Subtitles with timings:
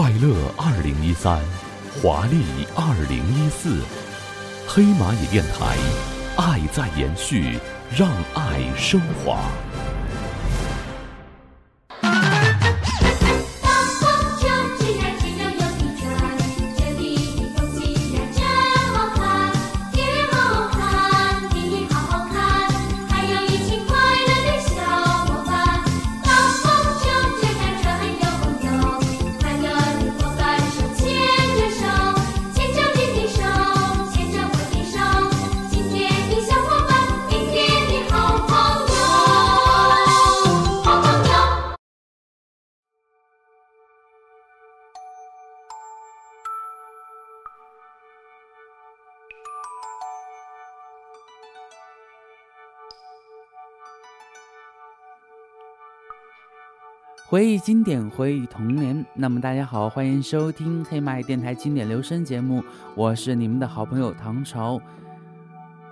[0.00, 1.38] 快乐二零一三，
[2.00, 2.42] 华丽
[2.74, 3.82] 二零一四，
[4.66, 5.76] 黑蚂蚁电台，
[6.38, 7.58] 爱在延续，
[7.94, 9.42] 让爱升华。
[57.30, 59.06] 回忆经典，回忆童年。
[59.14, 62.60] 那么大家好，欢迎收听黑麦电台经典留声节目，
[62.96, 64.80] 我是你们的好朋友唐朝。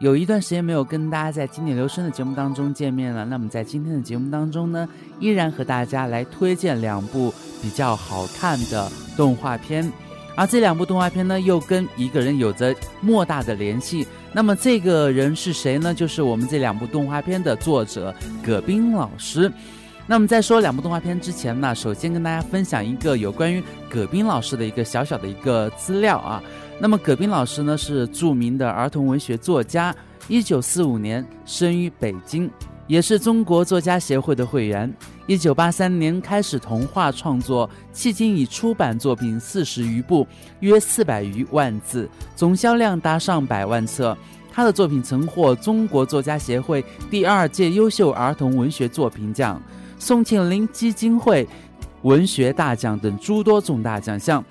[0.00, 4.88] 有一段时间没有跟大家在经典留声的节目当中见面了，那么在今天的节目当中呢，
[5.20, 9.88] 依然和大家来推荐两部比较好看的动画片，
[10.34, 14.04] 而这两部动画片呢，又跟一个人有着莫大的联系。
[14.32, 15.94] 那么这个人是谁呢？
[15.94, 18.12] 就是我们这两部动画片的作者
[18.44, 19.48] 葛斌老师。
[20.10, 26.42] 那么在说两部动画片之前呢，首先跟大家分享一个有关于葛斌老师的一个小小的一个资料啊。
[26.80, 29.94] 那么葛斌老师呢是著名的儿童文学作家，
[30.26, 32.50] 一九四五年生于北京，
[32.88, 34.92] 也是中国作家协会的会员。
[35.28, 40.26] 一九八三年开始童话创作，迄今已出版作品四十余部，
[40.58, 44.18] 约四百余万字，总销量达上百万册。
[44.52, 49.62] 他的作品曾获中国作家协会第二届优秀儿童文学作品奖。
[50.00, 51.46] 宋庆龄基金会
[52.02, 54.42] 文学大奖等诸多重大奖项。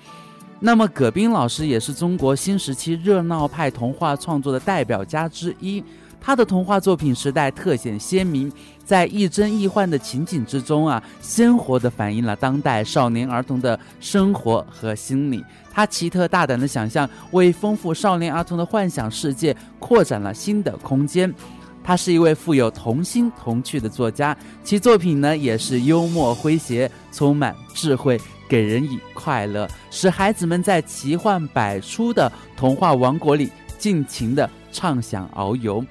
[0.60, 5.82] 那么，葛斌老师也是中国新时期热闹派童话创作的代表家之一。
[6.22, 8.52] 他的童话作品时代特显鲜明，
[8.84, 15.42] 在亦真亦幻的情景之中啊，鲜活地反映了当代少年儿童的生活和心理。
[15.72, 21.32] 他奇特大胆的想象，为丰富少年儿童的幻想世界扩展了新的空间。
[21.82, 35.84] 他是一位富有童心童趣的作家，其作品呢也是幽默诙谐，充满智慧，给人以快乐，使孩子们在奇幻百出的童话王国里尽情的畅想遨游。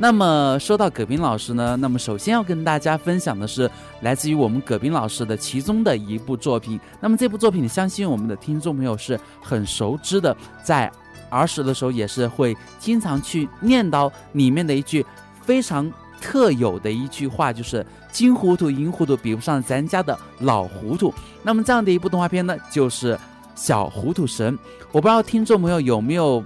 [0.00, 3.68] 那么说到葛斌老师呢，那么首先要跟大家分享的是
[4.00, 6.78] 来自于我们葛斌老师的其中的一部作品。
[7.00, 10.90] 那么这部作品，相信我们的听众朋友是很熟知的，在。
[11.30, 15.04] 儿时的时候也是会经常去念叨里面的一句
[15.42, 15.90] 非常
[16.20, 21.12] 特有的一句话，就是“金糊涂银糊涂比不上咱家的老糊涂”。
[21.42, 23.14] 那么这样的一部动画片呢，就是
[23.54, 24.56] 《小糊涂神》。
[24.90, 26.42] 我不知道听众朋友有没有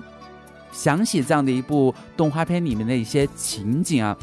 [0.73, 4.17] 想起这样的一部动画片里面的一些情景啊？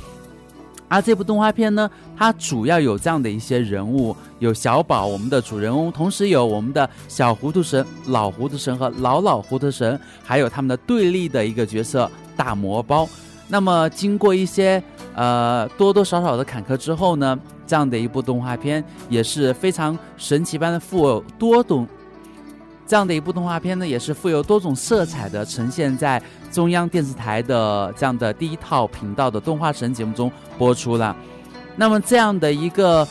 [0.90, 13.08] 而这部动画片呢，它主要有这样的一些人物，有小宝我们的主人翁，同时有我们的小糊涂神、老糊涂神和老老糊涂神，还有他们的对立的一个角色大魔包。
[13.48, 14.82] 那么经过一些
[15.16, 21.88] 呃多多少少的坎坷之后呢，这样的一部动画片也是非常神奇般的富有多种。
[22.88, 26.20] 这样的一部动画片呢，也是富有多种色彩的，呈现在
[26.52, 31.16] 中央电视台的这样的第一套频道的动画神节目中播出了。
[31.76, 33.08] 那么这样的一个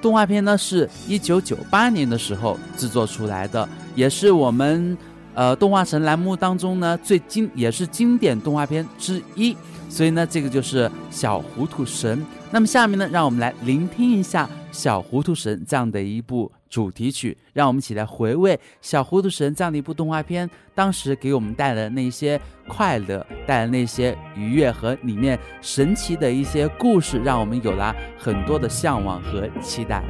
[0.00, 4.96] 动画片呢，是一九九八年的时候制作出来的，也是我们
[5.34, 9.56] 呃动画神栏目当中呢最经也是经典动画片之一。
[9.88, 12.24] 所以呢，这个就是小糊涂神。
[12.52, 16.50] 那么下面呢，让我们来聆听一下小糊涂神这样的一部。
[16.70, 30.02] 主题曲，让我们一起来回味《小糊涂神》这样的一部动画片，当时给我们带来的那些快乐，带来那些愉悦和里面神奇的一些故事，让我们有了很多的向往和期待。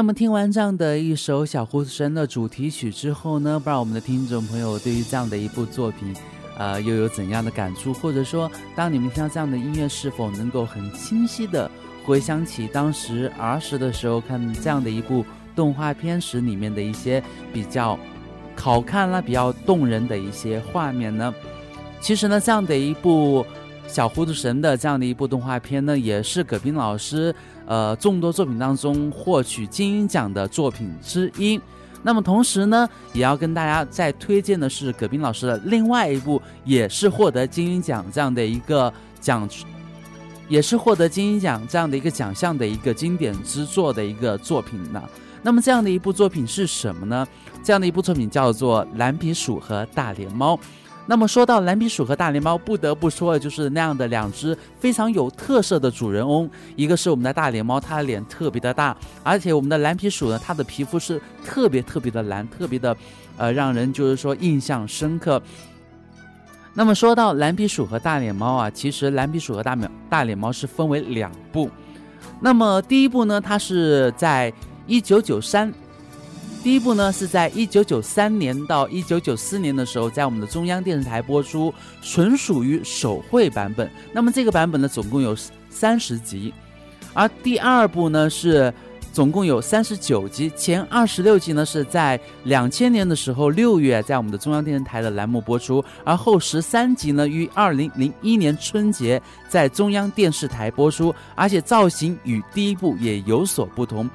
[0.00, 6.16] 那么听完这样的一首《小胡子神》的主题曲之后呢，不知道我们的听众朋友对于这样的一部作品，
[6.56, 7.92] 呃，又有怎样的感触？
[7.92, 11.70] 或者说，当你们听到这样的音乐，是否能够很清晰的
[12.06, 15.22] 回想起当时儿时的时候看这样的一部
[15.54, 17.22] 动画片时里面的一些
[17.52, 17.98] 比较
[18.56, 21.34] 好看啦、比较动人的一些画面呢？
[22.00, 23.44] 其实呢，这样的一部。
[23.86, 27.34] 小糊涂神的这样的一部动画片呢，也是葛斌老师
[27.70, 31.60] 呃众多作品当中获取金鹰奖的作品之一。
[32.02, 39.48] 那么同时呢，也要跟大家再推荐的是葛斌老师的另外一部，也是获得金鹰奖这样的一个奖，
[40.48, 45.00] 也是获得金鹰奖这样的一个奖项的一个经典之作的一个作品呢。
[45.42, 47.24] 那么这样的一部作品是什么呢？
[47.62, 50.56] 这样的一部作品叫做《蓝皮鼠和大脸猫》。
[51.10, 56.48] 那么说到蓝皮鼠和大脸猫，不得不说的就是那样的两只非常有特色的主人翁。
[56.76, 62.96] 一个是我们的大脸猫，它的脸特别的大，而且我们的蓝皮鼠呢，它的皮肤是特别特别的蓝，特别的，
[63.36, 65.42] 呃，让人就是说印象深刻。
[66.74, 71.68] 那么说到蓝皮鼠和大脸猫啊，其实蓝皮鼠和大脸大脸猫是分为两部。
[72.38, 74.52] 那么第一部呢，它是在
[74.86, 75.74] 一九九三。
[76.62, 81.72] 第一部呢是在一九九三年到一九九四年的时候，在我们的中央电视台播出，
[82.02, 83.90] 纯属于手绘版本。
[84.12, 85.34] 那么这个版本呢，总共有
[85.70, 86.52] 三十集，
[87.14, 88.72] 而第二部呢是
[89.10, 104.08] 总共有三十九集，前二十六集呢是在两千年的时候六月在我们的中央电视台的栏目播出，而后十三集呢于二零零一年春节在中央电视台播出，而且造型与第一部也有所不同。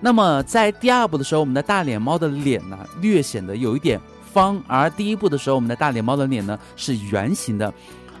[0.00, 4.00] 那么在第二部的时候，我们的大脸猫的脸呢略显得有一点
[4.32, 7.72] 方，而第一部的时候，我们的大脸猫的脸呢是圆形的。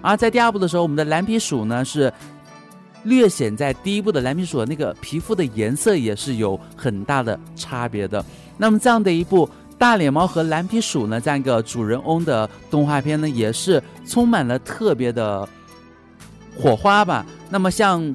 [0.02, 2.12] 而在第二部的时候，我们的蓝皮鼠呢是
[3.04, 8.24] 略显在第一部的蓝皮鼠的那个皮肤的颜色也是有很大的差别的。
[8.56, 9.48] 那么这样的一部
[9.78, 15.48] 大脸猫和蓝皮鼠呢这样一个主人翁的动画片呢，也是充满了特别的
[16.56, 17.24] 火花吧。
[17.48, 18.14] 那么像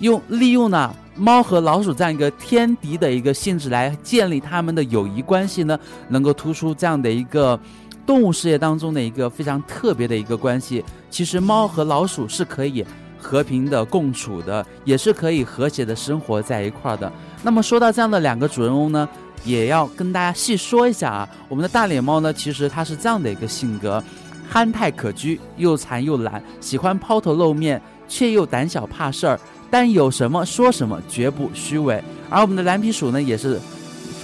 [0.00, 0.94] 用利用呢。
[1.20, 7.60] 猫和老鼠这样一个天敌的一个性质来建立他们的友谊关系呢，能够突出这样的一个
[8.06, 10.82] 动物世界当中的一个非常特别的一个关系。
[11.10, 12.82] 其实猫和老鼠是可以
[13.18, 17.12] 和平的共处的，也是可以和谐的生活在一块儿的。
[17.42, 19.06] 那么说到这样的两个主人翁呢，
[19.44, 21.28] 也要跟大家细说一下啊。
[21.50, 24.02] 我们的大脸猫呢，其实它是这样的一个性格，
[24.48, 29.38] 憨态可掬，又馋又懒，喜欢抛头露面，却又胆小怕事儿。
[29.70, 32.02] 但有什么说什么，绝不虚伪。
[32.28, 33.60] 而我们的蓝皮鼠呢，也是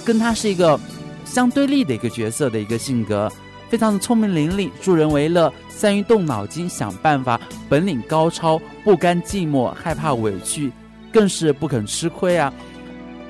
[0.05, 0.79] 跟它是一个
[1.25, 3.31] 相对立的一个角色的一个性格，
[3.69, 7.39] 非常的聪明伶俐，助人为乐，善于动脑筋想办法，
[7.69, 10.71] 本领高超，不甘寂寞，害怕委屈，
[11.11, 12.53] 更是不肯吃亏啊！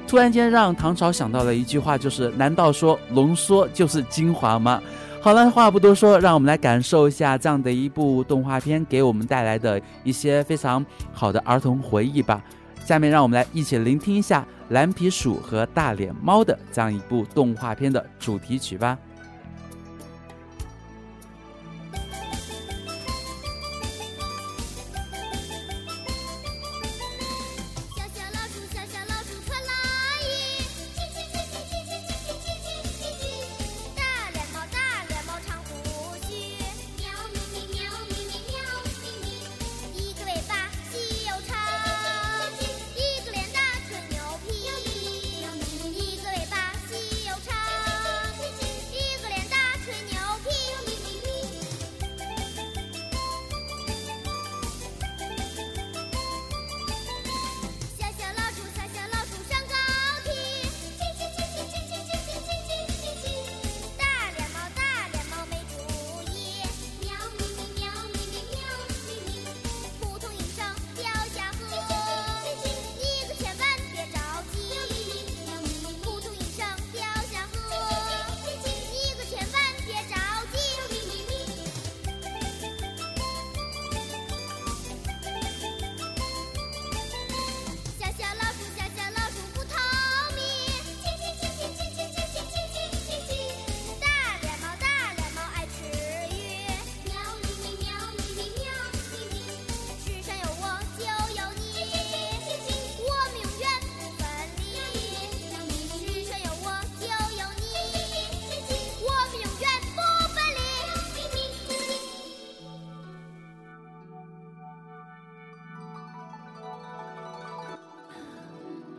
[0.07, 4.81] 突然间让唐朝想到了一句话，就是难道说浓缩就是精华吗？
[5.19, 12.41] 好了，话不多说，让我们来感受一下这样的一部动画片给我们带来的一些非常好的儿童回忆吧。
[12.85, 18.97] 下面让我们来一起聆听一下《蓝皮鼠和大脸猫》的这样一部动画片的主题曲吧。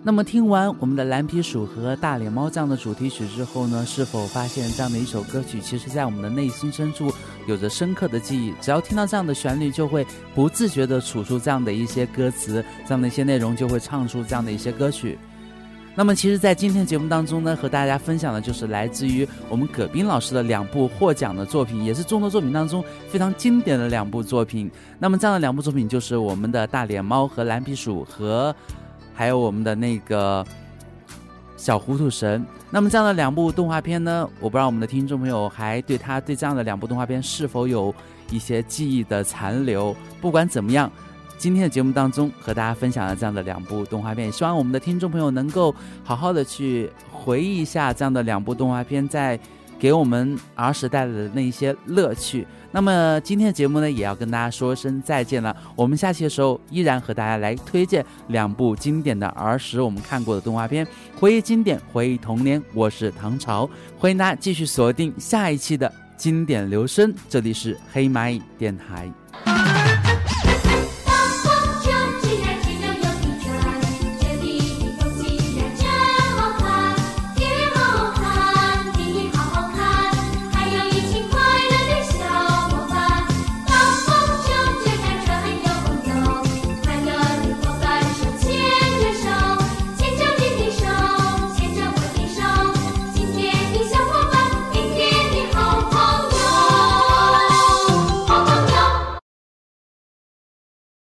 [0.09, 7.13] 那么听完我们的蓝皮鼠和大脸猫这样的主题曲之后呢，是否发现这样的一首歌曲，其实在我们的内心深处
[7.47, 8.55] 有着深刻的记忆？
[8.59, 15.19] 只要听到这样的旋律，就会不自觉地吐出这样的一些歌词，这样的一些内容，就会唱出这样的一些歌曲。
[15.95, 24.71] 那么，其实，在今天节目当中呢，和大家分享的就是来自于我们葛斌老师的两部获奖的作品，也是众多作品当中非常经典的两部作品。
[24.99, 28.57] 那么，这样的两部作品就是我们的大脸猫和蓝皮鼠和。
[29.19, 30.47] 还有我们的那个
[31.57, 34.31] 小糊涂神，那么这样的两部动画片呢？
[34.39, 37.93] 我不知道我们的听众朋友还对他对这样的两部动画片是否有
[38.31, 39.93] 一些记忆的残留。
[40.21, 40.89] 不管怎么样，
[41.37, 49.37] 今天的节目当中和大家分享了这样的两部动画片，希望我们的听众朋友能够好好的去回忆一下这样的两部动画片在。
[49.79, 52.47] 给我们儿时带来的那一些乐趣。
[52.71, 55.57] 那么今天的节目呢，也要跟大家说声再见了。
[55.75, 62.63] 我们下期的时候依然和大家来推荐两部经典的儿时我们看过的动画片，回忆经典，回忆童年。
[62.75, 63.69] 我是唐朝，
[63.99, 67.15] 欢迎大家继续锁定下一期的经典留声。
[67.29, 69.11] 这里是黑蚂蚁电台。